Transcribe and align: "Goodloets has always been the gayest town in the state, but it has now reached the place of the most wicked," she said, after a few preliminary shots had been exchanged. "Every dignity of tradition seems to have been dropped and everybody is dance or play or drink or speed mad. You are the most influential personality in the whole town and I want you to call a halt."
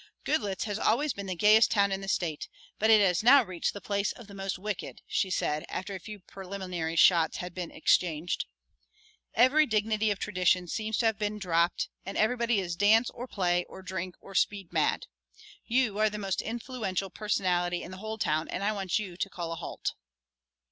"Goodloets 0.23 0.63
has 0.63 0.79
always 0.79 1.13
been 1.13 1.27
the 1.27 1.35
gayest 1.35 1.69
town 1.69 1.91
in 1.91 2.01
the 2.01 2.07
state, 2.07 2.49
but 2.79 2.89
it 2.89 3.01
has 3.01 3.21
now 3.21 3.43
reached 3.43 3.71
the 3.73 3.79
place 3.81 4.11
of 4.11 4.25
the 4.25 4.33
most 4.33 4.57
wicked," 4.57 5.03
she 5.05 5.29
said, 5.29 5.63
after 5.69 5.93
a 5.93 5.99
few 5.99 6.17
preliminary 6.21 6.95
shots 6.95 7.37
had 7.37 7.53
been 7.53 7.69
exchanged. 7.69 8.45
"Every 9.35 9.67
dignity 9.67 10.09
of 10.09 10.17
tradition 10.17 10.67
seems 10.67 10.97
to 10.97 11.05
have 11.05 11.19
been 11.19 11.37
dropped 11.37 11.87
and 12.03 12.17
everybody 12.17 12.59
is 12.59 12.75
dance 12.75 13.11
or 13.11 13.27
play 13.27 13.63
or 13.65 13.83
drink 13.83 14.15
or 14.21 14.33
speed 14.33 14.73
mad. 14.73 15.05
You 15.67 15.99
are 15.99 16.09
the 16.09 16.17
most 16.17 16.41
influential 16.41 17.11
personality 17.11 17.83
in 17.83 17.91
the 17.91 17.97
whole 17.97 18.17
town 18.17 18.47
and 18.47 18.63
I 18.63 18.71
want 18.71 18.97
you 18.97 19.15
to 19.17 19.29
call 19.29 19.51
a 19.51 19.55
halt." 19.55 19.93